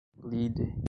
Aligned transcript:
lide 0.25 0.71